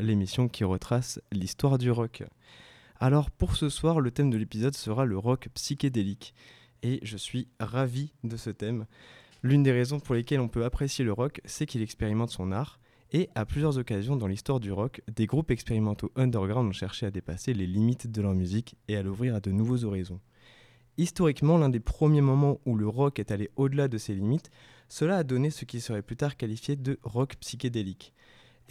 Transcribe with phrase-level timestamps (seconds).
[0.00, 2.24] L'émission qui retrace l'histoire du rock.
[2.98, 6.34] Alors pour ce soir, le thème de l'épisode sera le rock psychédélique.
[6.82, 8.86] Et je suis ravi de ce thème.
[9.42, 12.80] L'une des raisons pour lesquelles on peut apprécier le rock, c'est qu'il expérimente son art.
[13.12, 17.10] Et à plusieurs occasions dans l'histoire du rock, des groupes expérimentaux underground ont cherché à
[17.10, 20.20] dépasser les limites de leur musique et à l'ouvrir à de nouveaux horizons.
[20.98, 24.50] Historiquement, l'un des premiers moments où le rock est allé au-delà de ses limites,
[24.88, 28.12] cela a donné ce qui serait plus tard qualifié de rock psychédélique.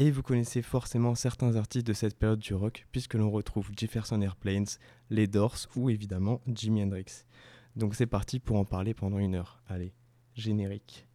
[0.02, 4.20] Et vous connaissez forcément certains artistes de cette période du rock, puisque l'on retrouve Jefferson
[4.24, 4.66] Airplanes,
[5.12, 7.26] les Doors ou évidemment Jimi Hendrix.
[7.76, 9.62] Donc c'est parti pour en parler pendant une heure.
[9.70, 9.94] Allez,
[10.34, 11.06] générique.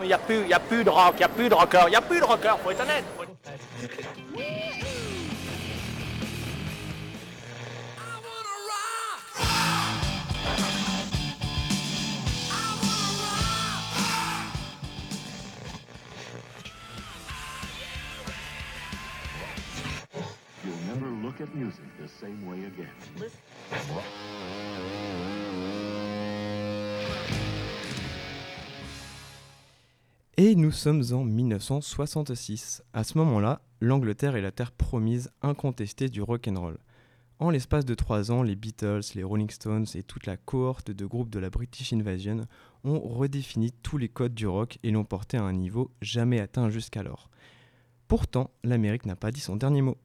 [0.00, 1.90] il n'y a, plus, a plus de rock, il n'y a plus de rocker, il
[1.90, 3.04] n'y a plus de rocker, faut être honnête.
[30.36, 32.82] Et nous sommes en 1966.
[32.92, 36.78] À ce moment-là, l'Angleterre est la terre promise incontestée du rock and roll.
[37.40, 41.04] En l'espace de trois ans, les Beatles, les Rolling Stones et toute la cohorte de
[41.04, 42.46] groupes de la British Invasion
[42.84, 46.70] ont redéfini tous les codes du rock et l'ont porté à un niveau jamais atteint
[46.70, 47.28] jusqu'alors.
[48.06, 49.96] Pourtant, l'Amérique n'a pas dit son dernier mot.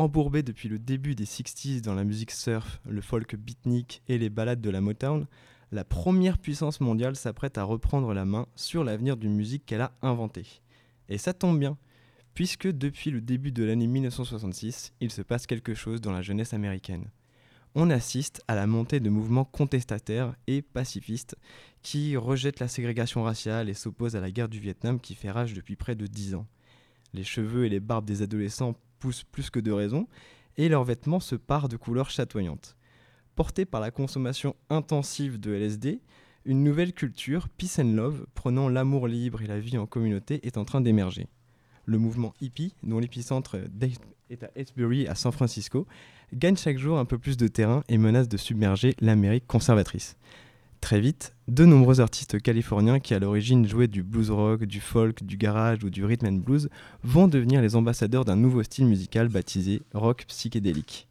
[0.00, 4.30] Embourbé depuis le début des 60s dans la musique surf, le folk beatnik et les
[4.30, 5.26] ballades de la Motown,
[5.72, 9.92] la première puissance mondiale s'apprête à reprendre la main sur l'avenir d'une musique qu'elle a
[10.00, 10.46] inventée.
[11.10, 11.76] Et ça tombe bien,
[12.32, 16.54] puisque depuis le début de l'année 1966, il se passe quelque chose dans la jeunesse
[16.54, 17.10] américaine.
[17.74, 21.36] On assiste à la montée de mouvements contestataires et pacifistes
[21.82, 25.52] qui rejettent la ségrégation raciale et s'opposent à la guerre du Vietnam qui fait rage
[25.52, 26.46] depuis près de 10 ans.
[27.12, 30.06] Les cheveux et les barbes des adolescents poussent plus que de raison,
[30.56, 32.76] et leurs vêtements se parent de couleurs chatoyantes.
[33.34, 36.00] Portés par la consommation intensive de LSD,
[36.44, 40.56] une nouvelle culture, peace and love, prenant l'amour libre et la vie en communauté, est
[40.56, 41.26] en train d'émerger.
[41.84, 43.56] Le mouvement hippie, dont l'épicentre
[44.30, 45.86] est à Eastbury à San Francisco,
[46.32, 50.16] gagne chaque jour un peu plus de terrain et menace de submerger l'Amérique conservatrice.
[50.80, 55.22] Très vite, de nombreux artistes californiens qui à l'origine jouaient du blues rock, du folk,
[55.24, 56.68] du garage ou du rhythm and blues
[57.02, 61.06] vont devenir les ambassadeurs d'un nouveau style musical baptisé rock psychédélique.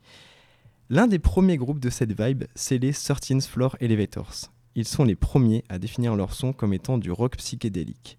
[0.90, 4.52] L'un des premiers groupes de cette vibe, c'est les 13th Floor Elevators.
[4.75, 8.18] Ils sont les premiers à définir leur son comme étant du rock psychédélique.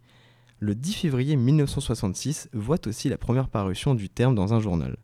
[0.61, 4.97] Le 10 février 1966 voit aussi la première parution du terme dans un journal.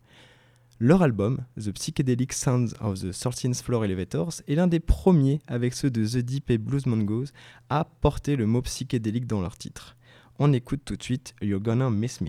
[0.78, 5.72] Leur album, The Psychedelic Sounds of the 13th Floor Elevators, est l'un des premiers, avec
[5.72, 7.32] ceux de The Deep et Blues Mongos,
[7.70, 9.96] à porter le mot psychédélique dans leur titre.
[10.38, 12.28] On écoute tout de suite You're Gonna Miss Me.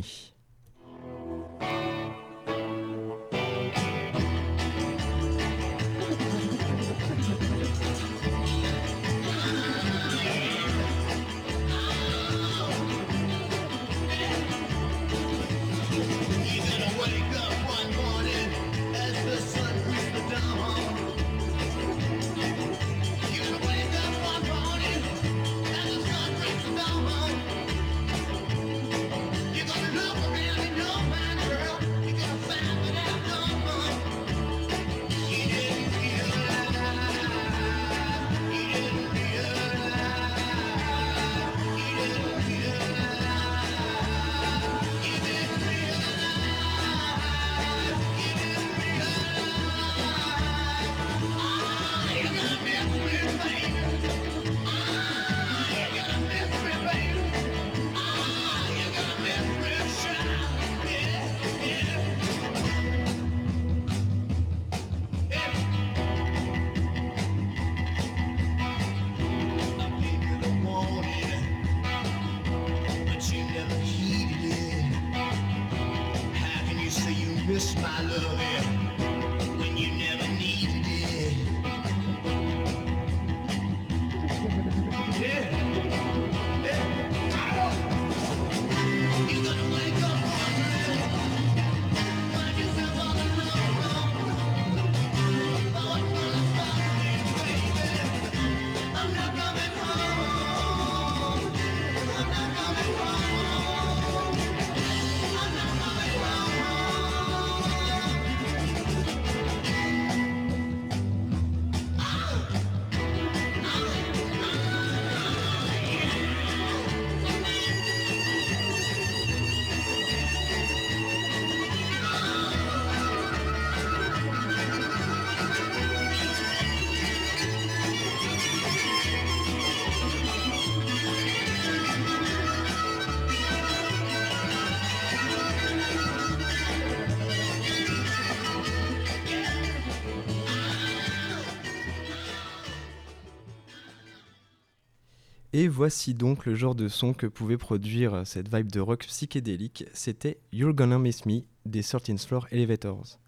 [145.70, 149.86] Voici donc le genre de son que pouvait produire cette vibe de rock psychédélique.
[149.92, 153.20] C'était You're Gonna Miss Me des 13th Floor Elevators.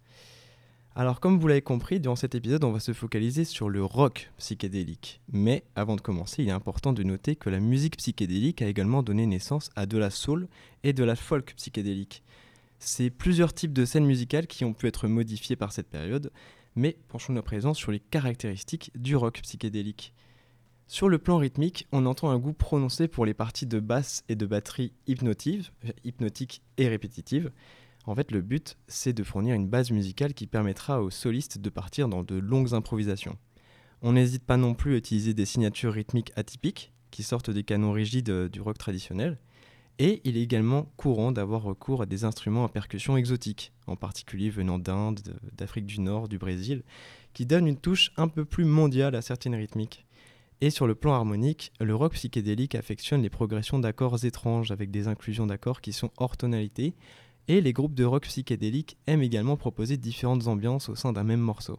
[0.96, 4.30] Alors comme vous l'avez compris, durant cet épisode, on va se focaliser sur le rock
[4.38, 5.20] psychédélique.
[5.30, 9.02] Mais avant de commencer, il est important de noter que la musique psychédélique a également
[9.02, 10.48] donné naissance à de la soul
[10.82, 12.22] et de la folk psychédélique.
[12.78, 16.32] C'est plusieurs types de scènes musicales qui ont pu être modifiées par cette période,
[16.74, 20.14] mais penchons-nous à présent sur les caractéristiques du rock psychédélique.
[20.92, 24.34] Sur le plan rythmique, on entend un goût prononcé pour les parties de basse et
[24.34, 27.52] de batterie hypnotiques et répétitives.
[28.06, 31.70] En fait, le but, c'est de fournir une base musicale qui permettra aux solistes de
[31.70, 33.38] partir dans de longues improvisations.
[34.02, 37.92] On n'hésite pas non plus à utiliser des signatures rythmiques atypiques, qui sortent des canons
[37.92, 39.38] rigides du rock traditionnel,
[40.00, 44.50] et il est également courant d'avoir recours à des instruments à percussion exotiques, en particulier
[44.50, 45.20] venant d'Inde,
[45.56, 46.82] d'Afrique du Nord, du Brésil,
[47.32, 50.04] qui donnent une touche un peu plus mondiale à certaines rythmiques.
[50.62, 55.08] Et sur le plan harmonique, le rock psychédélique affectionne les progressions d'accords étranges avec des
[55.08, 56.94] inclusions d'accords qui sont hors tonalité,
[57.48, 61.40] et les groupes de rock psychédélique aiment également proposer différentes ambiances au sein d'un même
[61.40, 61.78] morceau.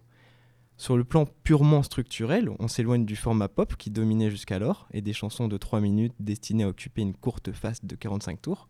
[0.77, 5.13] Sur le plan purement structurel, on s'éloigne du format pop qui dominait jusqu'alors et des
[5.13, 8.67] chansons de 3 minutes destinées à occuper une courte phase de 45 tours.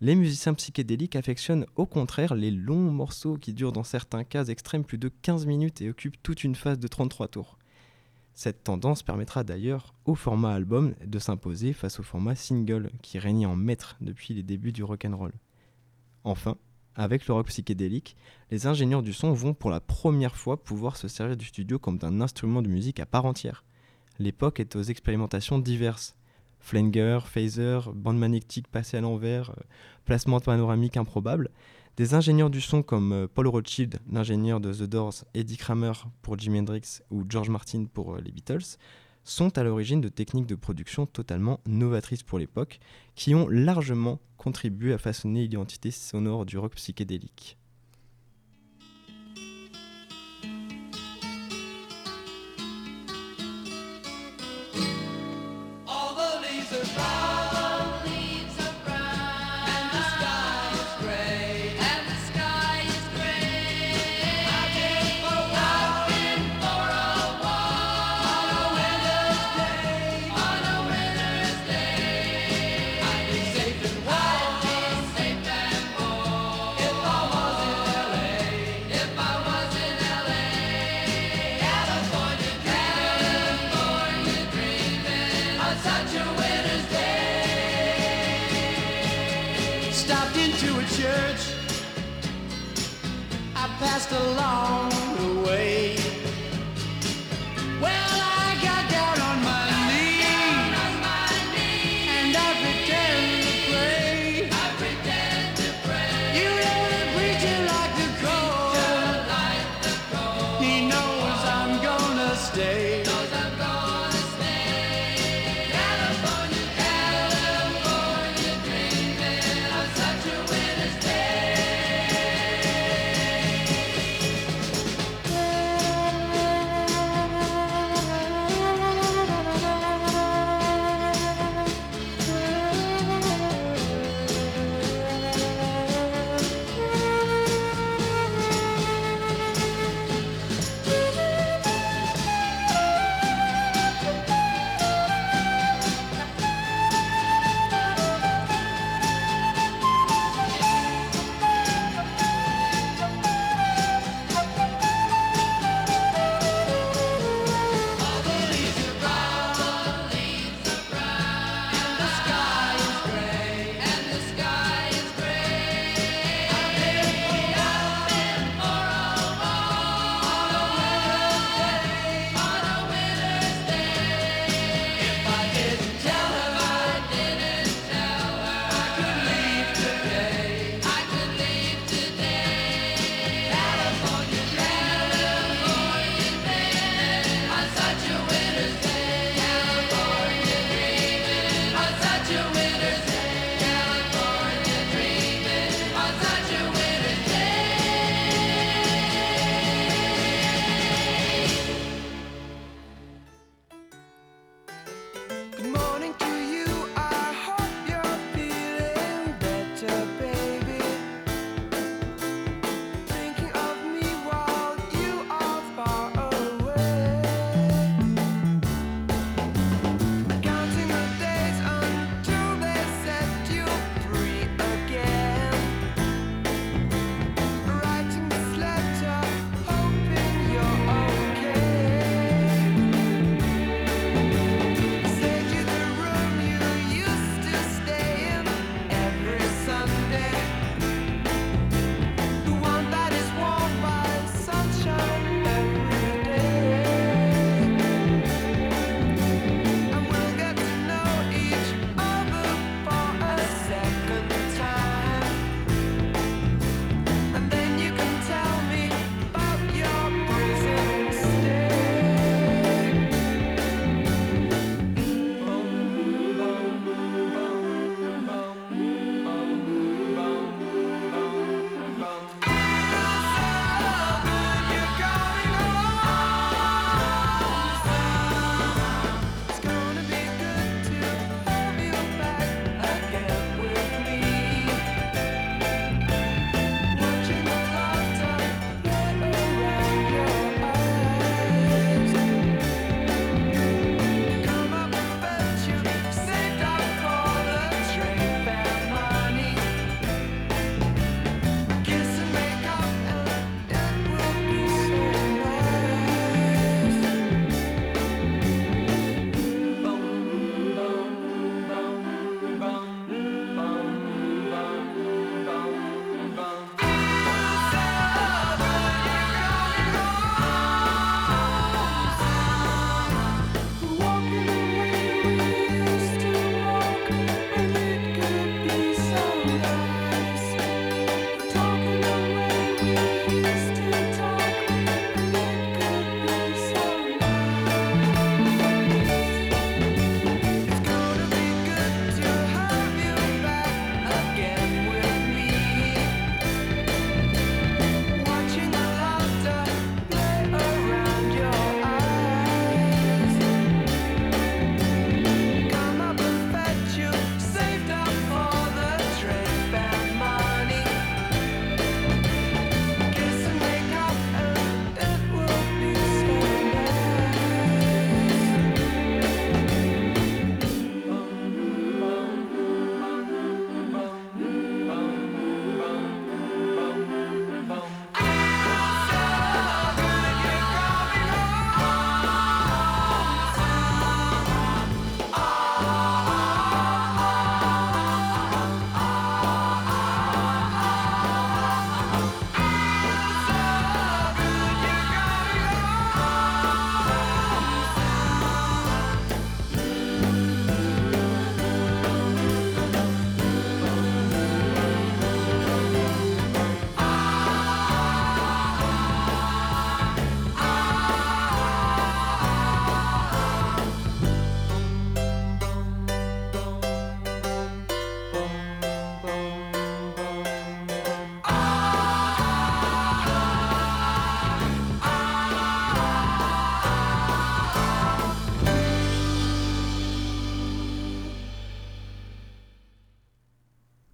[0.00, 4.84] Les musiciens psychédéliques affectionnent au contraire les longs morceaux qui durent dans certains cas extrêmes
[4.84, 7.58] plus de 15 minutes et occupent toute une phase de 33 tours.
[8.34, 13.46] Cette tendance permettra d'ailleurs au format album de s'imposer face au format single qui régnait
[13.46, 15.32] en maître depuis les débuts du rock'n'roll.
[16.24, 16.56] Enfin,
[16.94, 18.16] avec le rock psychédélique,
[18.50, 21.98] les ingénieurs du son vont pour la première fois pouvoir se servir du studio comme
[21.98, 23.64] d'un instrument de musique à part entière.
[24.18, 26.14] L'époque est aux expérimentations diverses.
[26.60, 29.62] Flanger, phaser, bande magnétique passée à l'envers, euh,
[30.04, 31.50] placement panoramique improbable,
[31.98, 35.92] des ingénieurs du son comme euh, Paul Rothschild, l'ingénieur de The Doors, Eddie Kramer
[36.22, 38.78] pour Jimi Hendrix ou George Martin pour euh, les Beatles,
[39.24, 42.80] sont à l'origine de techniques de production totalement novatrices pour l'époque,
[43.14, 47.58] qui ont largement contribué à façonner l'identité sonore du rock psychédélique.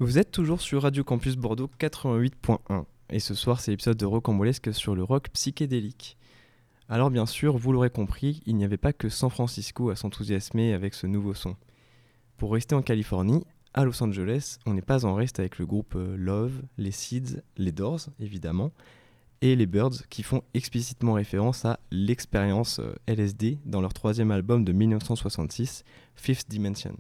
[0.09, 4.73] Vous êtes toujours sur Radio Campus Bordeaux 88.1 et ce soir c'est l'épisode de Rocambolesque
[4.73, 6.17] sur le rock psychédélique.
[6.89, 10.73] Alors bien sûr, vous l'aurez compris, il n'y avait pas que San Francisco à s'enthousiasmer
[10.73, 11.57] avec ce nouveau son.
[12.39, 15.93] Pour rester en Californie, à Los Angeles, on n'est pas en reste avec le groupe
[15.95, 18.73] euh, Love, les Seeds, les Doors évidemment,
[19.43, 24.65] et les Birds qui font explicitement référence à l'expérience euh, LSD dans leur troisième album
[24.65, 25.85] de 1966,
[26.15, 26.97] Fifth Dimension.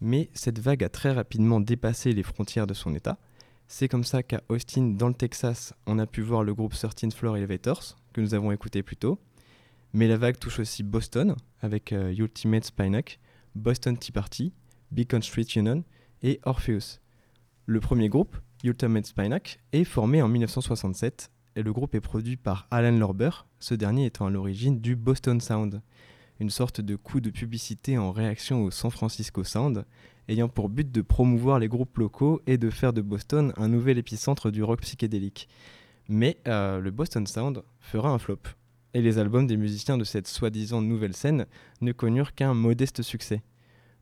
[0.00, 3.18] Mais cette vague a très rapidement dépassé les frontières de son état.
[3.66, 7.12] C'est comme ça qu'à Austin, dans le Texas, on a pu voir le groupe 13
[7.14, 9.18] Floor Elevators, que nous avons écouté plus tôt.
[9.92, 13.18] Mais la vague touche aussi Boston, avec euh, Ultimate Spinac,
[13.54, 14.52] Boston Tea Party,
[14.90, 15.84] Beacon Street Union
[16.22, 17.00] et Orpheus.
[17.66, 22.68] Le premier groupe, Ultimate Spinac, est formé en 1967 et le groupe est produit par
[22.70, 25.82] Alan Lorber, ce dernier étant à l'origine du Boston Sound,
[26.40, 29.84] une sorte de coup de publicité en réaction au San Francisco Sound,
[30.28, 33.98] ayant pour but de promouvoir les groupes locaux et de faire de Boston un nouvel
[33.98, 35.48] épicentre du rock psychédélique.
[36.08, 38.40] Mais euh, le Boston Sound fera un flop,
[38.94, 41.46] et les albums des musiciens de cette soi-disant nouvelle scène
[41.80, 43.42] ne connurent qu'un modeste succès.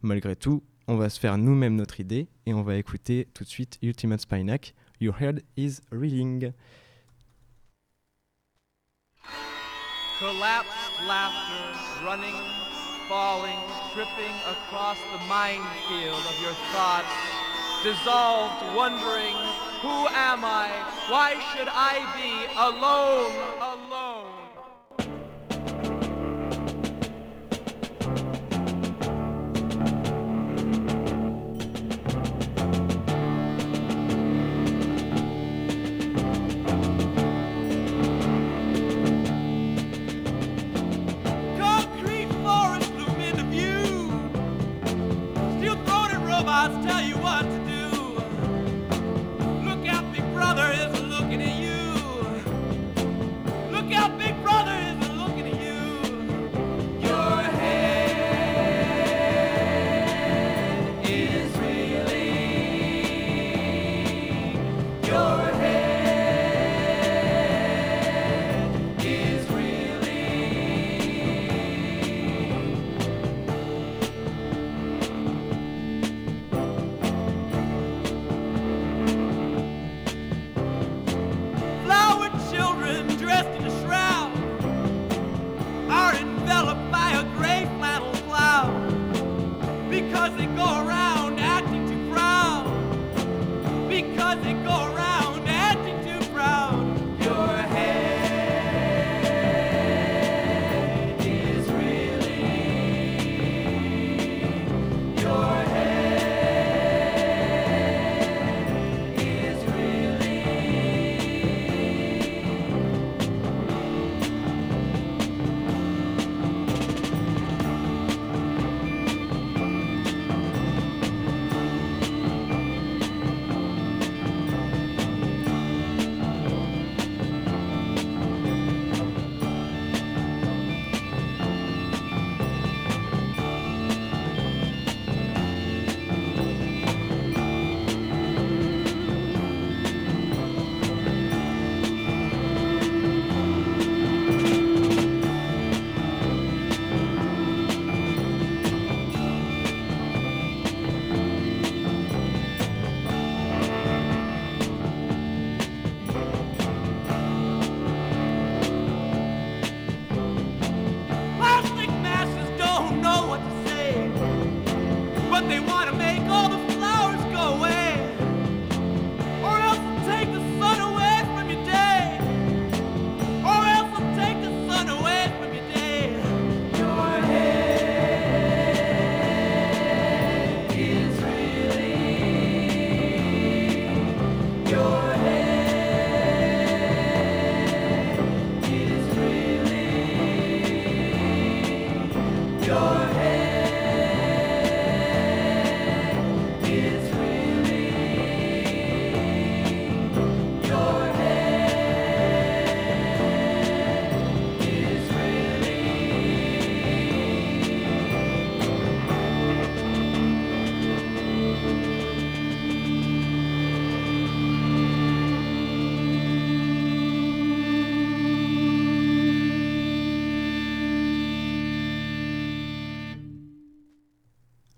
[0.02, 3.48] Malgré tout, on va se faire nous-mêmes notre idée et on va écouter tout de
[3.48, 6.52] suite Ultimate Spinac, Your Head is Reeling.
[10.18, 12.35] Collapsed laughter, running,
[13.06, 13.58] falling,
[13.92, 17.12] tripping across the minefield of your thoughts.
[17.82, 19.37] Dissolved, wondering,
[19.82, 20.70] who am I?
[21.11, 24.05] Why should I be alone, alone?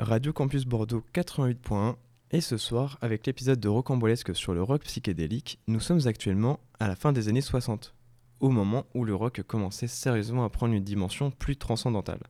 [0.08, 1.94] Radio Campus Bordeaux 88.1,
[2.30, 6.88] Et ce soir, avec l'épisode de Rocambolesque sur le rock psychédélique, nous sommes actuellement à
[6.88, 7.94] la fin des années 60,
[8.40, 12.22] au moment où le rock commençait sérieusement à prendre une dimension plus transcendantale.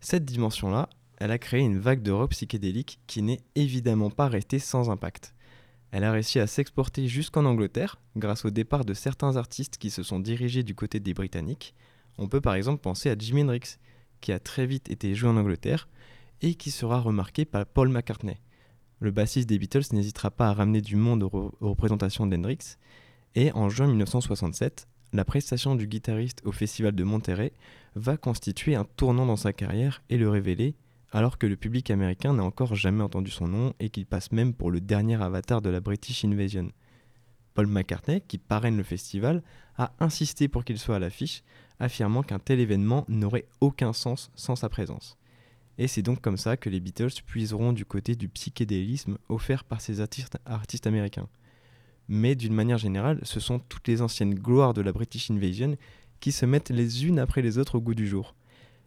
[0.00, 4.58] Cette dimension-là, elle a créé une vague de rock psychédélique qui n'est évidemment pas restée
[4.58, 5.34] sans impact.
[5.90, 10.02] Elle a réussi à s'exporter jusqu'en Angleterre grâce au départ de certains artistes qui se
[10.02, 11.74] sont dirigés du côté des Britanniques.
[12.16, 13.76] On peut par exemple penser à Jimi Hendrix,
[14.22, 15.88] qui a très vite été joué en Angleterre
[16.42, 18.40] et qui sera remarqué par Paul McCartney.
[19.00, 22.76] Le bassiste des Beatles n'hésitera pas à ramener du monde aux, re- aux représentations d'Hendrix.
[23.34, 27.52] Et en juin 1967, la prestation du guitariste au Festival de Monterrey
[27.94, 30.74] va constituer un tournant dans sa carrière et le révéler
[31.12, 34.52] alors que le public américain n'a encore jamais entendu son nom et qu'il passe même
[34.52, 36.70] pour le dernier avatar de la British Invasion.
[37.54, 39.42] Paul McCartney, qui parraine le festival,
[39.78, 41.42] a insisté pour qu'il soit à l'affiche,
[41.78, 45.16] affirmant qu'un tel événement n'aurait aucun sens sans sa présence.
[45.78, 49.80] Et c'est donc comme ça que les Beatles puiseront du côté du psychédélisme offert par
[49.80, 50.38] ces artistes,
[50.86, 51.28] américains.
[52.08, 55.76] Mais d'une manière générale, ce sont toutes les anciennes gloires de la British Invasion
[56.20, 58.34] qui se mettent les unes après les autres au goût du jour.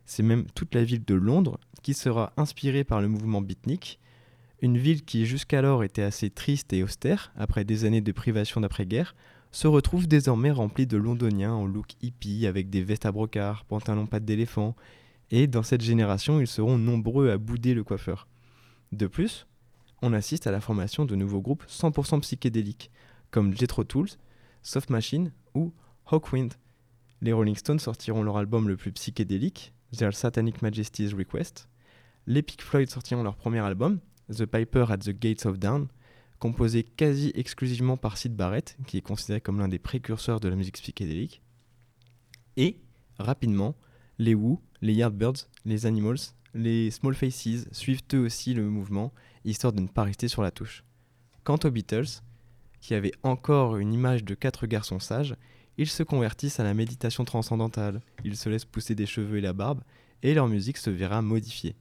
[0.06, 4.00] C'est même toute la ville de Londres qui sera inspirée par le mouvement beatnik,
[4.62, 9.16] une ville qui jusqu'alors était assez triste et austère après des années de privation d'après-guerre,
[9.52, 14.06] se retrouve désormais remplie de londoniens en look hippie avec des vestes à brocart, pantalons
[14.06, 14.76] pattes d'éléphant,
[15.32, 18.28] et dans cette génération ils seront nombreux à bouder le coiffeur.
[18.92, 19.46] De plus,
[20.02, 22.92] on assiste à la formation de nouveaux groupes 100% psychédéliques,
[23.32, 24.08] comme Jethro Tull,
[24.64, 25.74] Soft Machine ou
[26.06, 26.54] Hawkwind.
[27.22, 31.68] Les Rolling Stones sortiront leur album le plus psychédélique, Their Satanic Majesty's Request.
[32.28, 34.00] Les Pink Floyd sortiront leur premier album,
[34.32, 35.88] The Piper at the Gates of Dawn,
[36.40, 40.56] composé quasi exclusivement par Sid Barrett, qui est considéré comme l'un des précurseurs de la
[40.56, 41.42] musique psychédélique.
[42.56, 42.80] Et,
[43.18, 43.76] rapidement,
[44.18, 46.20] les Who, les Yardbirds, les Animals,
[46.54, 49.14] les Small Faces suivent eux aussi le mouvement,
[49.46, 50.84] histoire de ne pas rester sur la touche.
[51.44, 52.22] Quant aux Beatles,
[52.82, 55.36] qui avaient encore une image de quatre garçons sages,
[55.78, 59.54] ils se convertissent à la méditation transcendantale, ils se laissent pousser des cheveux et la
[59.54, 59.82] barbe,
[60.24, 61.76] et leur musique se verra modifiée.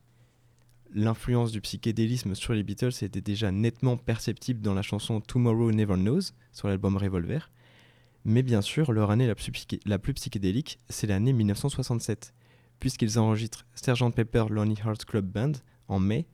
[0.94, 5.96] L'influence du psychédélisme sur les Beatles était déjà nettement perceptible dans la chanson Tomorrow Never
[5.96, 7.50] Knows sur l'album Revolver,
[8.24, 12.34] mais bien sûr, leur année la plus, psychédélique, c'est l'année 1967,
[12.80, 15.52] puisqu'ils enregistrent Sgt Pepper Lonely Hearts Club Band
[15.88, 16.26] en mai,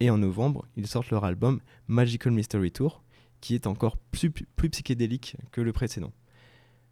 [0.00, 3.02] et en novembre, ils sortent leur album Magical Mystery Tour,
[3.40, 6.12] qui est encore plus, plus psychédélique que le précédent.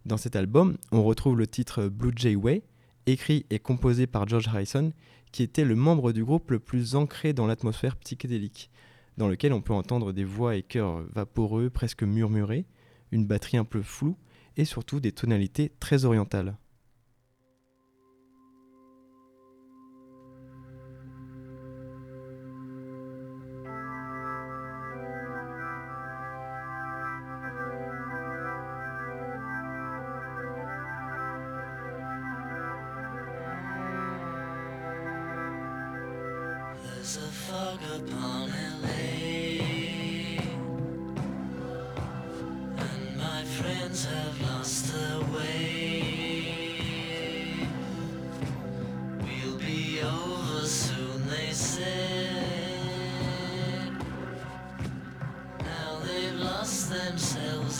[0.05, 2.63] Dans cet album, on retrouve le titre Blue Jay Way,
[3.05, 4.93] écrit et composé par George Harrison,
[5.31, 8.69] qui était le membre du groupe le plus ancré dans l'atmosphère psychédélique,
[9.17, 12.65] dans lequel on peut entendre des voix et chœurs vaporeux, presque murmurés,
[13.11, 14.17] une batterie un peu floue,
[14.55, 16.57] et surtout des tonalités très orientales.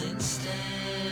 [0.01, 1.02] Instead.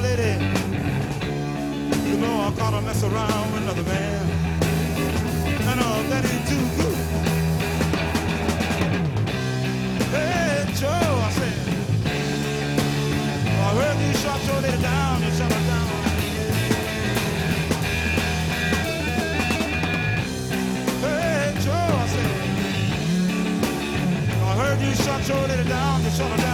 [0.00, 0.32] Lady.
[2.08, 4.22] You know I her mess around with another man.
[5.70, 6.96] And uh, that ain't too good.
[10.14, 11.58] Hey, Joe, I said.
[13.44, 15.88] I heard you shot your lady down, you shot her down.
[21.04, 22.34] Hey, Joe, I said.
[24.48, 26.49] I heard you shot your lady down, you shot her down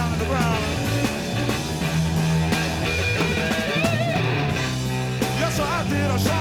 [5.89, 6.36] did, I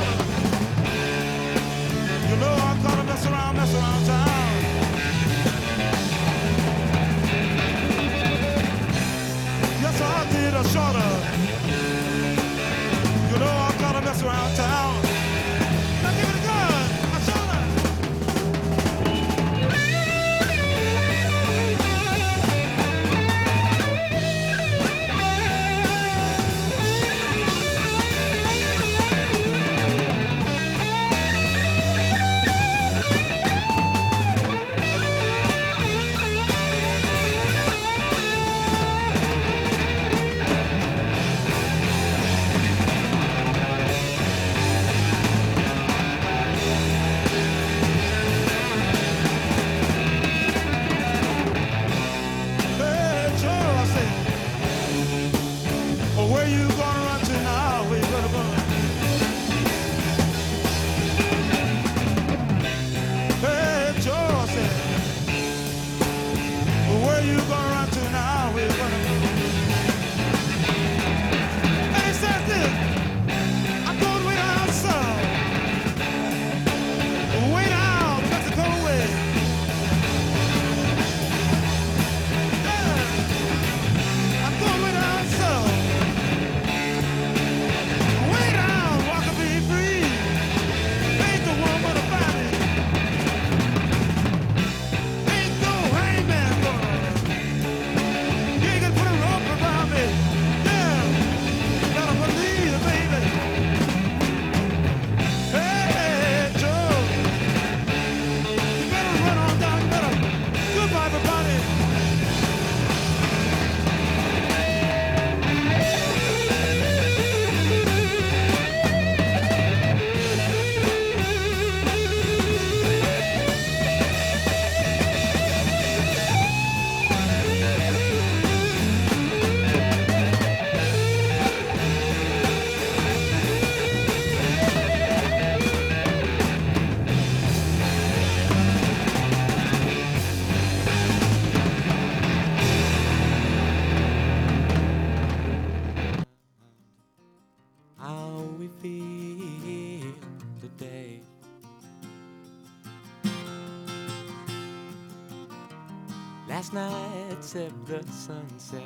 [157.57, 158.83] the sunset,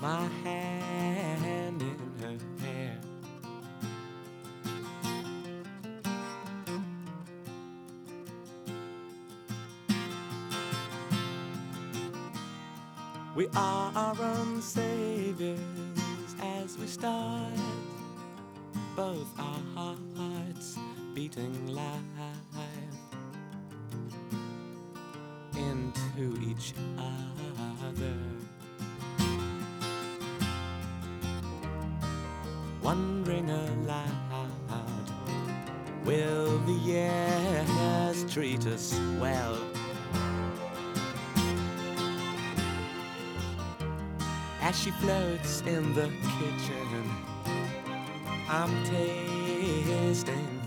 [0.00, 2.98] my hand in her hair.
[13.36, 15.60] We are our own saviors
[16.42, 17.37] as we start,
[26.58, 28.14] each other.
[32.82, 35.12] Wondering aloud,
[36.04, 39.56] will the years treat us well?
[44.60, 47.04] As she floats in the kitchen,
[48.48, 50.57] I'm tasting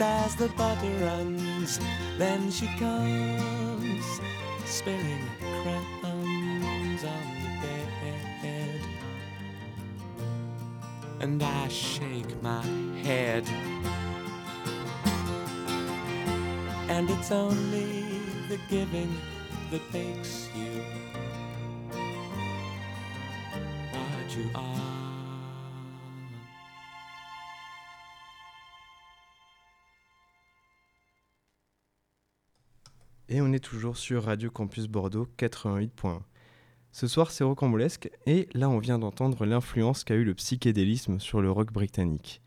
[0.00, 1.80] as the butter runs.
[2.18, 4.20] Then she comes,
[4.64, 5.24] spilling
[6.00, 8.80] crumbs on the bed.
[11.20, 12.64] And I shake my
[13.02, 13.44] head.
[16.88, 18.04] And it's only
[18.48, 19.14] the giving
[19.70, 20.82] that makes you
[23.92, 24.67] what you are.
[33.60, 36.20] Toujours sur Radio Campus Bordeaux 88.1.
[36.92, 41.40] Ce soir, c'est rocambolesque, et là, on vient d'entendre l'influence qu'a eu le psychédélisme sur
[41.40, 42.42] le rock britannique.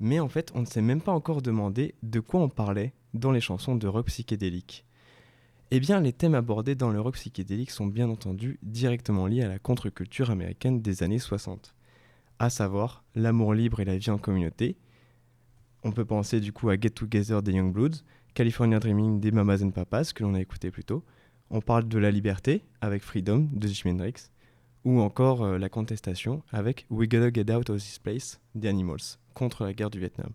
[0.00, 3.30] Mais en fait, on ne s'est même pas encore demandé de quoi on parlait dans
[3.30, 4.84] les chansons de rock psychédélique.
[5.70, 9.48] Eh bien, les thèmes abordés dans le rock psychédélique sont bien entendu directement liés à
[9.48, 11.74] la contre-culture américaine des années 60,
[12.38, 14.76] à savoir l'amour libre et la vie en communauté.
[15.84, 19.70] On peut penser du coup à Get Together des Youngbloods, California Dreaming des Mamas and
[19.70, 21.04] Papas que l'on a écouté plus tôt.
[21.50, 24.30] On parle de la liberté avec Freedom de Jimi Hendrix,
[24.84, 29.18] ou encore euh, la contestation avec We Gotta Get Out of This Place des Animals
[29.34, 30.32] contre la guerre du Vietnam.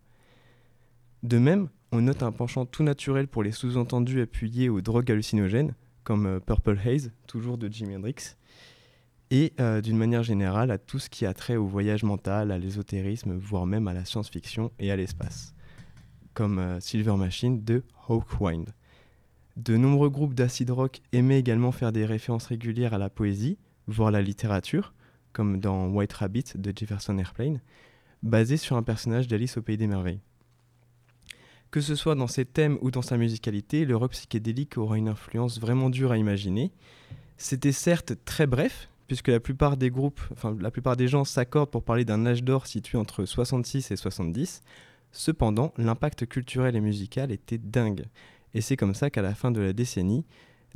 [1.23, 5.73] De même, on note un penchant tout naturel pour les sous-entendus appuyés aux drogues hallucinogènes,
[6.03, 8.35] comme euh, Purple Haze, toujours de Jimi Hendrix,
[9.31, 12.59] et euh, d'une manière générale à tout ce qui a trait au voyage mental, à
[12.59, 15.53] l'ésotérisme, voire même à la science-fiction et à l'espace,
[16.37, 18.67] comme euh, Silver Machine de Hawkwind.
[19.55, 24.11] De nombreux groupes d'acid rock aimaient également faire des références régulières à la poésie, voire
[24.11, 24.93] la littérature,
[25.33, 27.59] comme dans White Rabbit de Jefferson Airplane,
[28.21, 30.19] basé sur un personnage d'Alice au Pays des Merveilles.
[31.71, 35.07] Que ce soit dans ses thèmes ou dans sa musicalité, le rock psychédélique aura une
[35.07, 36.71] influence vraiment dure à imaginer.
[37.37, 41.71] C'était certes très bref, puisque la plupart des groupes, enfin la plupart des gens s'accordent
[41.71, 44.61] pour parler d'un âge d'or situé entre 66 et 70.
[45.11, 48.05] Cependant, l'impact culturel et musical était dingue.
[48.53, 50.25] Et c'est comme ça qu'à la fin de la décennie,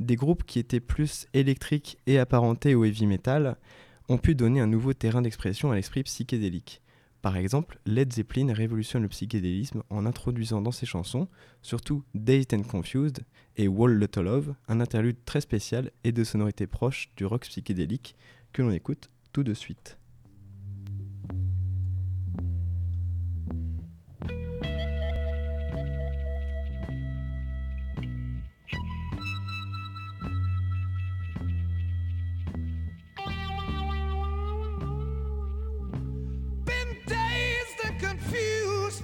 [0.00, 3.56] des groupes qui étaient plus électriques et apparentés au heavy metal
[4.08, 6.82] ont pu donner un nouveau terrain d'expression à l'esprit psychédélique.
[7.22, 11.28] Par exemple, Led Zeppelin révolutionne le psychédélisme en introduisant dans ses chansons
[11.62, 13.20] surtout Dazed and Confused
[13.56, 18.16] et Wall Little Love, un interlude très spécial et de sonorités proches du rock psychédélique
[18.52, 19.98] que l'on écoute tout de suite.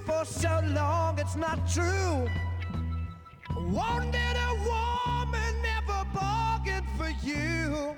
[0.09, 2.27] For so long, it's not true.
[3.77, 7.95] Wanted a woman, never bargained for you.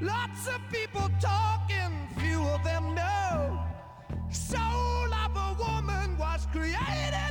[0.00, 3.64] Lots of people talking, few of them know.
[4.30, 7.27] Soul of a woman was created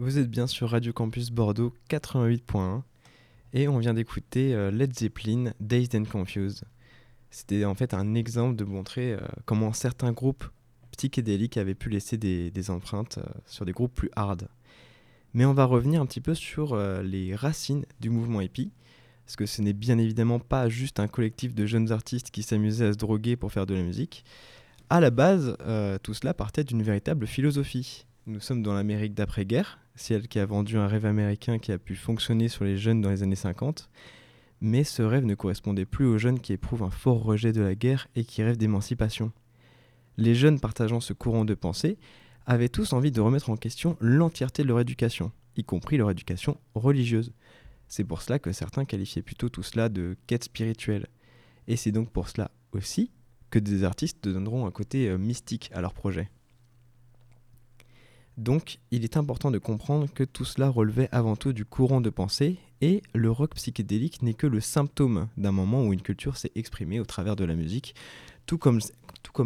[0.00, 2.82] Vous êtes bien sur Radio Campus Bordeaux 88.1
[3.52, 6.62] et on vient d'écouter euh, Led Zeppelin Dazed and Confused.
[7.32, 10.44] C'était en fait un exemple de montrer euh, comment certains groupes
[10.92, 14.46] psychédéliques avaient pu laisser des, empreintes euh, sur des groupes plus hard.
[15.34, 18.70] Mais on va revenir un petit peu sur les racines du mouvement hippie,
[19.26, 22.86] parce que ce n'est bien évidemment pas juste un collectif de jeunes artistes qui s'amusaient
[22.86, 24.24] à se droguer pour faire de la musique.
[24.90, 25.56] À la base,
[26.02, 28.06] tout cela partait d'une véritable philosophie.
[28.28, 31.96] Nous sommes dans l'Amérique d'après-guerre, celle qui a vendu un rêve américain qui a pu
[31.96, 33.88] fonctionner sur les jeunes dans les années 50.
[34.60, 37.74] Mais ce rêve ne correspondait plus aux jeunes qui éprouvent un fort rejet de la
[37.74, 39.32] guerre et qui rêvent d'émancipation.
[40.18, 41.96] Les jeunes partageant ce courant de pensée
[42.44, 46.58] avaient tous envie de remettre en question l'entièreté de leur éducation, y compris leur éducation
[46.74, 47.32] religieuse.
[47.88, 51.06] C'est pour cela que certains qualifiaient plutôt tout cela de quête spirituelle.
[51.66, 53.10] Et c'est donc pour cela aussi
[53.48, 56.28] que des artistes donneront un côté euh, mystique à leur projet.
[58.38, 62.08] Donc, il est important de comprendre que tout cela relevait avant tout du courant de
[62.08, 66.52] pensée, et le rock psychédélique n'est que le symptôme d'un moment où une culture s'est
[66.54, 67.96] exprimée au travers de la musique,
[68.46, 68.80] tout comme,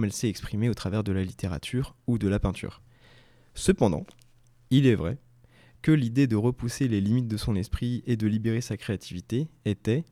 [0.04, 2.82] elle s'est exprimée au travers de la littérature ou de la peinture.
[3.54, 4.04] Cependant,
[4.68, 5.16] il est vrai
[5.80, 10.04] que l'idée de repousser les limites de son esprit et de libérer sa créativité était,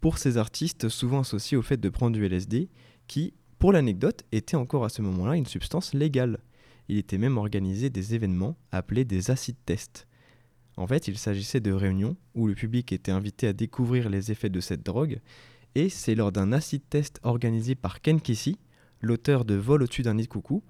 [0.00, 2.68] pour ces artistes, souvent associée au fait de prendre du LSD,
[3.08, 6.38] qui, pour l'anecdote, était encore à ce moment-là une substance légale.
[6.90, 10.08] Il était même organisé des événements appelés des acid tests.
[10.76, 14.48] En fait, il s'agissait de réunions où le public était invité à découvrir les effets
[14.48, 15.20] de cette drogue,
[15.76, 18.56] et c'est lors d'un acid test organisé par Ken Kesey,
[19.02, 20.64] l'auteur de Vol au-dessus d'un nid de coucou,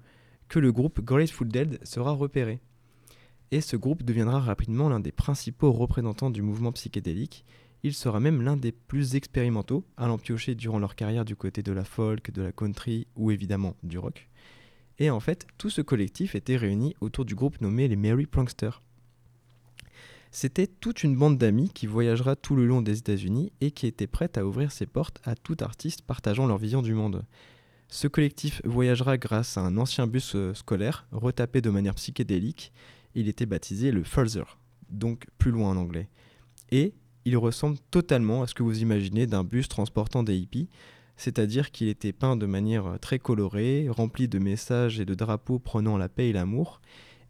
[0.47, 2.59] que le groupe Grateful Dead sera repéré.
[3.49, 7.45] Et ce groupe deviendra rapidement l'un des principaux représentants du mouvement psychédélique.
[7.81, 11.71] Il sera même l'un des plus expérimentaux, allant piocher durant leur carrière du côté de
[11.71, 14.29] la folk, de la country ou évidemment du rock.
[14.99, 18.81] Et en fait, tout ce collectif était réuni autour du groupe nommé les Merry Pranksters.
[20.33, 24.07] C'était toute une bande d'amis qui voyagera tout le long des États-Unis et qui était
[24.07, 27.25] prête à ouvrir ses portes à tout artiste partageant leur vision du monde.
[27.89, 32.71] Ce collectif voyagera grâce à un ancien bus euh, scolaire retapé de manière psychédélique.
[33.15, 34.57] Il était baptisé le Further,
[34.89, 36.07] donc plus loin en anglais.
[36.71, 36.93] Et
[37.25, 40.69] il ressemble totalement à ce que vous imaginez d'un bus transportant des hippies,
[41.21, 45.59] c'est-à-dire qu'il était peint de manière euh, très colorée, rempli de messages et de drapeaux
[45.59, 46.81] prônant la paix et l'amour.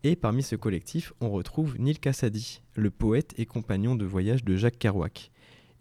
[0.06, 4.56] Et parmi ce collectif, on retrouve Neil Cassady, le poète et compagnon de voyage de
[4.56, 5.30] Jacques Kerouac.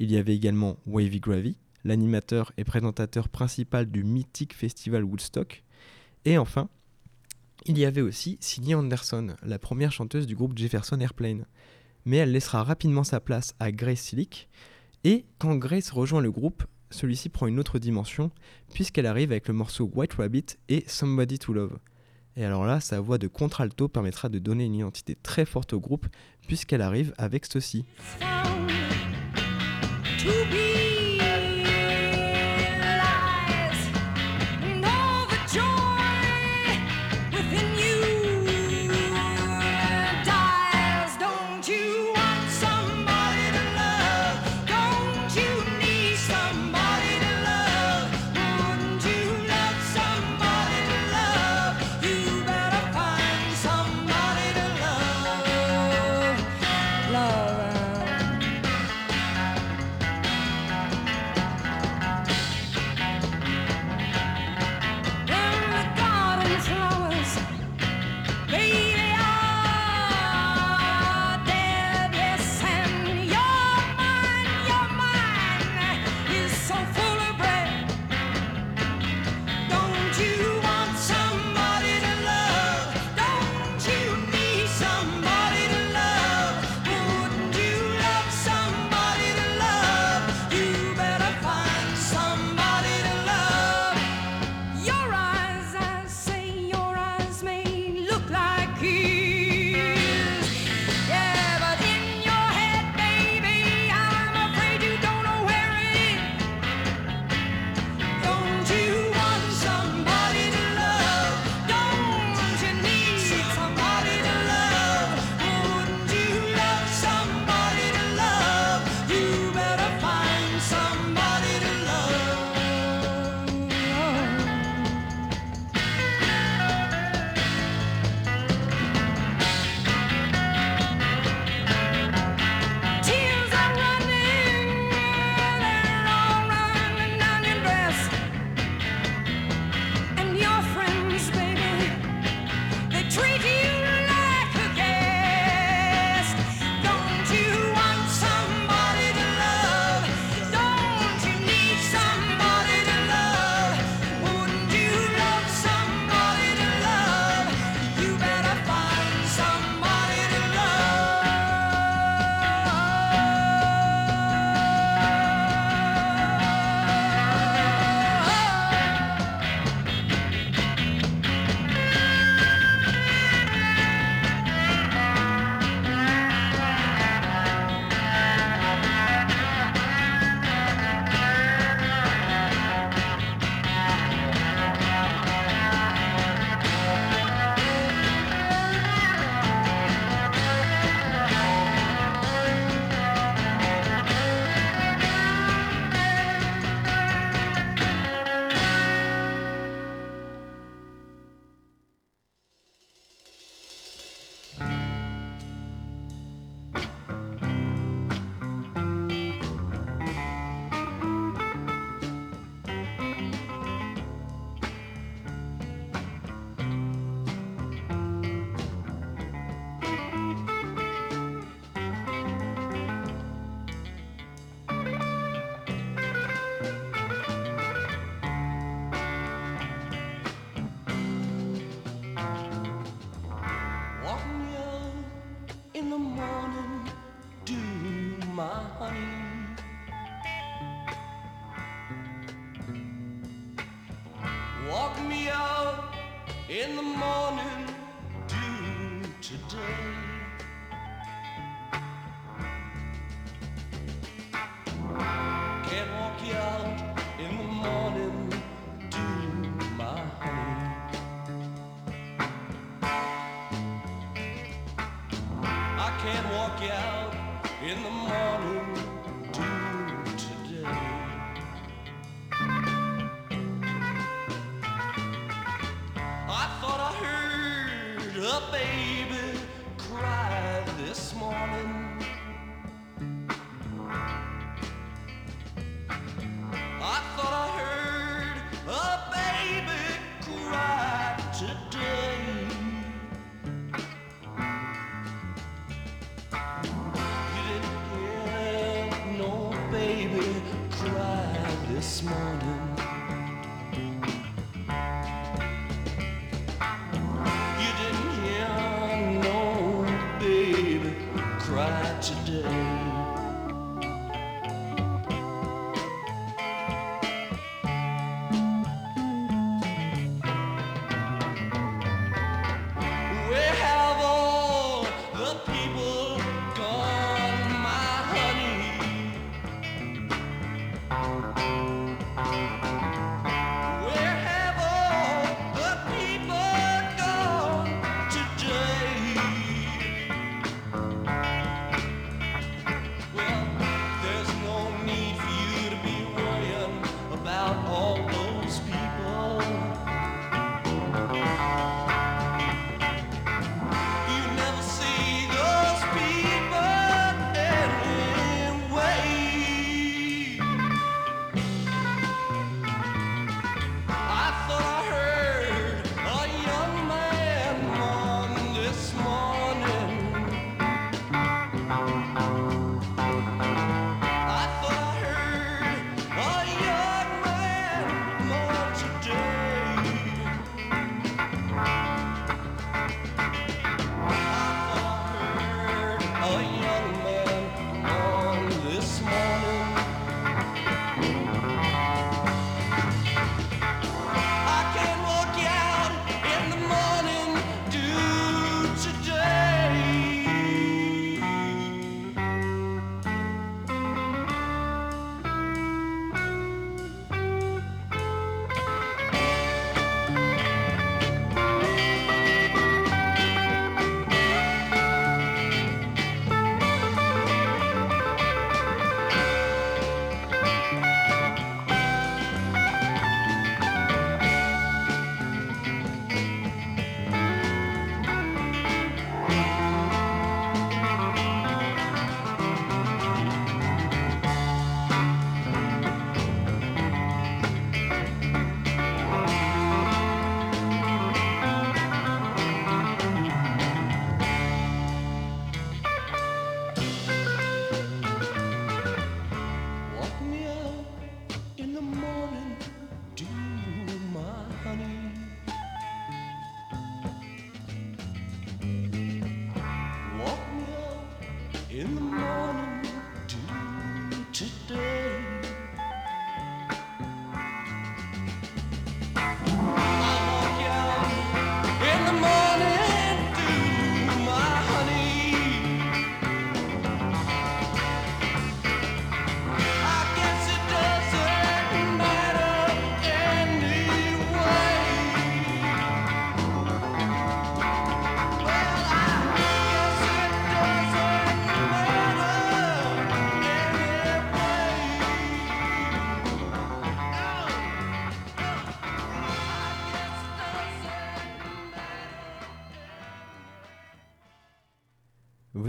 [0.00, 5.62] Il y avait également Wavy Gravy, l'animateur et présentateur principal du mythique festival Woodstock.
[6.24, 6.68] Et enfin,
[7.64, 11.46] il y avait aussi Cindy Anderson, la première chanteuse du groupe Jefferson Airplane.
[12.06, 14.48] Mais elle laissera rapidement sa place à Grace Slick.
[15.04, 18.30] Et quand Grace rejoint le groupe, celui-ci prend une autre dimension,
[18.72, 21.78] puisqu'elle arrive avec le morceau White Rabbit et Somebody to Love.
[22.36, 25.80] Et alors là, sa voix de contralto permettra de donner une identité très forte au
[25.80, 26.06] groupe,
[26.46, 27.84] puisqu'elle arrive avec ceci.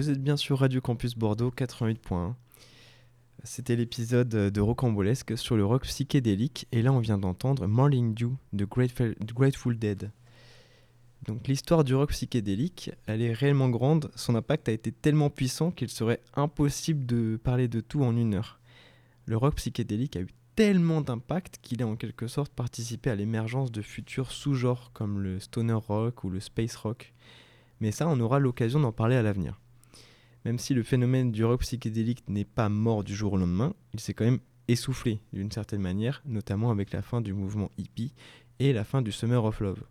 [0.02, 2.34] Vous êtes bien sur Radio Campus Bordeaux 88.1.
[3.44, 8.32] C'était l'épisode de Rocambolesque sur le rock psychédélique et là on vient d'entendre Morning Dew
[8.52, 10.10] de Grateful, Grateful Dead.
[11.28, 15.70] Donc l'histoire du rock psychédélique, elle est réellement grande, son impact a été tellement puissant
[15.70, 18.60] qu'il serait impossible de parler de tout en une heure.
[19.28, 23.72] Le rock psychédélique a eu tellement d'impact qu'il a en quelque sorte participé à l'émergence
[23.72, 27.14] de futurs sous-genres comme le stoner rock ou le space rock.
[27.82, 29.61] Mais ça, on aura l'occasion d'en parler à l'avenir
[30.46, 34.00] même si le phénomène du rock psychédélique n'est pas mort du jour au lendemain, il
[34.00, 38.14] s'est quand même essoufflé d'une certaine manière, notamment avec la fin du mouvement hippie
[38.60, 39.84] et la fin du Summer of Love.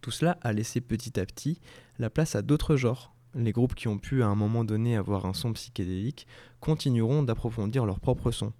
[0.00, 1.60] Tout cela a laissé petit à petit
[1.98, 3.14] la place à d'autres genres.
[3.34, 6.26] Les groupes qui ont pu à un moment donné avoir un son psychédélique
[6.60, 8.52] continueront d'approfondir leur propre son.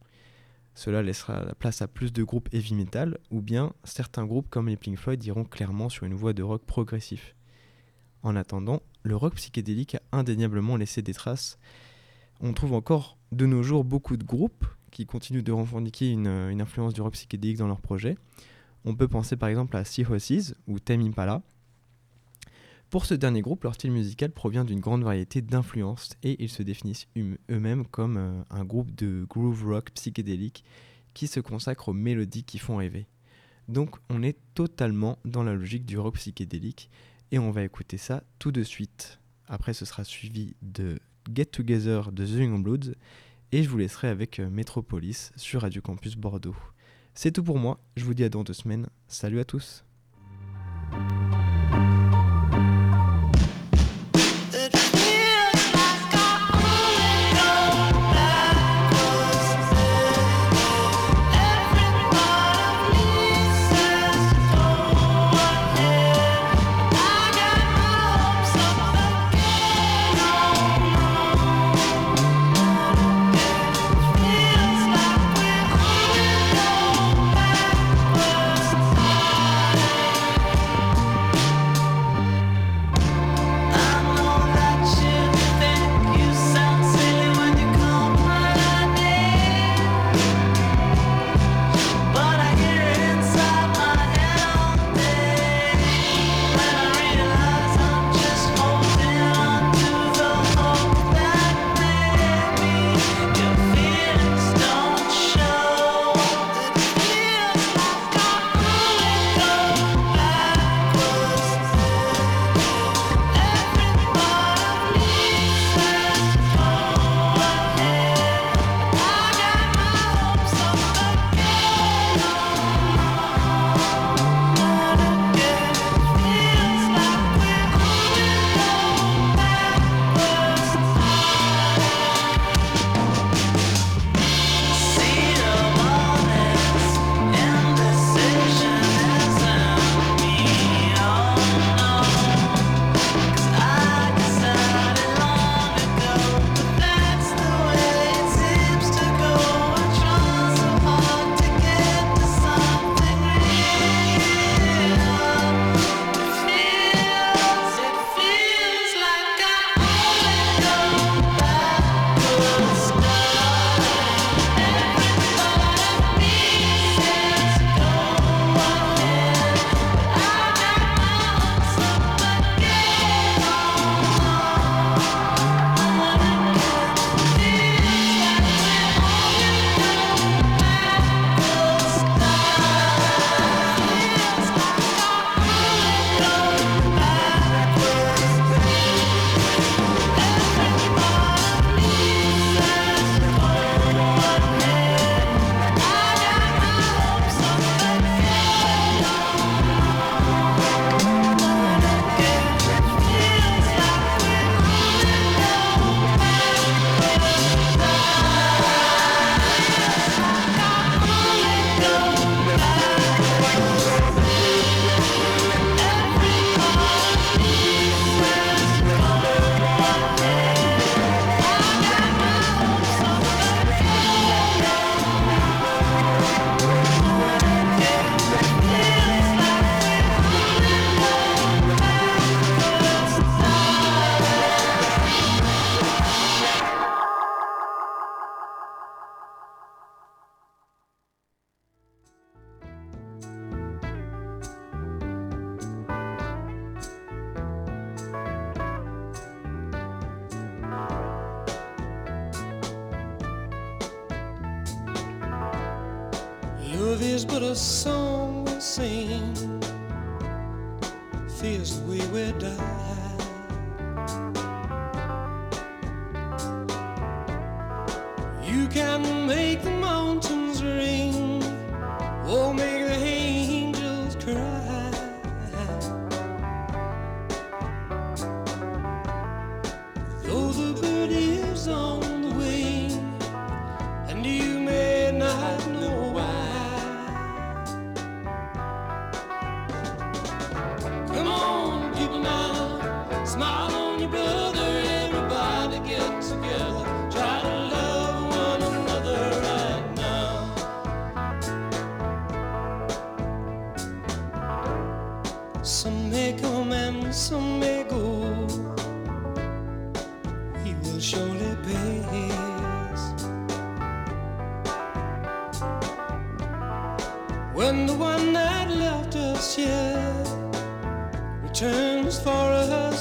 [0.75, 4.69] Cela laissera la place à plus de groupes heavy metal, ou bien certains groupes comme
[4.69, 7.35] les Pink Floyd iront clairement sur une voie de rock progressif.
[8.23, 11.59] En attendant, le rock psychédélique a indéniablement laissé des traces.
[12.41, 16.27] On trouve encore de nos jours beaucoup de groupes qui continuent de revendiquer une,
[16.61, 18.17] influence du rock psychédélique dans leurs projets.
[18.85, 21.43] On peut penser par exemple à Sea Horses ou Tame Impala.
[22.91, 26.63] Pour ce dernier groupe, leur style musical provient d'une grande variété d'influences et ils se
[26.63, 30.65] définissent hum- eux-mêmes comme euh, un groupe de groove rock psychédélique
[31.13, 33.07] qui se consacre aux mélodies qui font rêver.
[33.69, 36.89] Donc on est totalement dans la logique du rock psychédélique
[37.31, 39.21] et on va écouter ça tout de suite.
[39.47, 40.99] Après ce sera suivi de
[41.33, 42.95] Get Together de The Young Bloods
[43.53, 46.57] et je vous laisserai avec euh, Metropolis sur Radio Campus Bordeaux.
[47.15, 48.87] C'est tout pour moi, je vous dis à dans deux semaines.
[49.09, 49.85] Salut à tous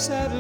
[0.08, 0.37] seven.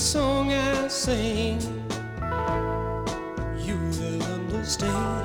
[0.00, 1.60] song I sing,
[3.58, 5.19] you will understand.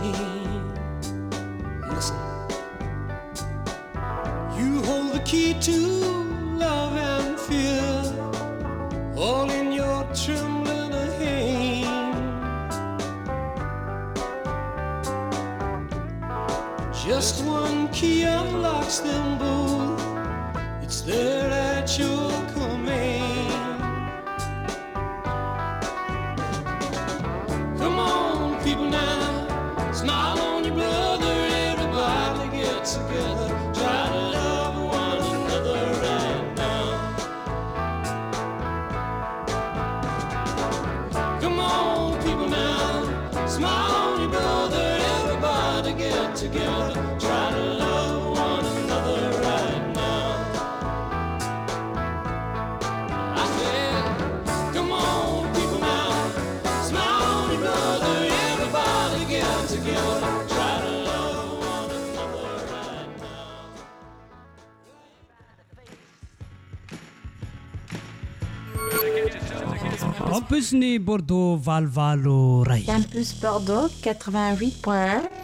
[70.65, 72.81] Campus Bordeaux Valvalo Rai.
[72.85, 75.34] Campus Bordeaux 88.1